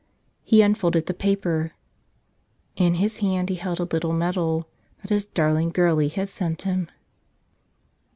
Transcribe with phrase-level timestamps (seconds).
[0.41, 1.73] He unfolded the paper.
[2.75, 4.67] In his hand he held a little medal
[5.03, 6.89] that his darling girlie had sent him!